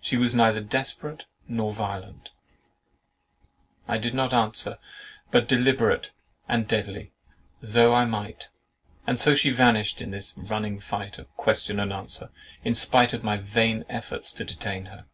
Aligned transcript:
—"She 0.00 0.16
was 0.16 0.36
neither 0.36 0.60
desperate 0.60 1.24
nor 1.48 1.72
violent." 1.72 2.28
I 3.88 3.98
did 3.98 4.14
not 4.14 4.32
answer—"But 4.32 5.48
deliberate 5.48 6.12
and 6.48 6.68
deadly,"—though 6.68 7.92
I 7.92 8.04
might; 8.04 8.50
and 9.04 9.18
so 9.18 9.34
she 9.34 9.50
vanished 9.50 10.00
in 10.00 10.12
this 10.12 10.34
running 10.36 10.78
fight 10.78 11.18
of 11.18 11.28
question 11.36 11.80
and 11.80 11.92
answer, 11.92 12.30
in 12.62 12.76
spite 12.76 13.12
of 13.12 13.24
my 13.24 13.36
vain 13.36 13.84
efforts 13.88 14.32
to 14.34 14.44
detain 14.44 14.84
her. 14.84 15.06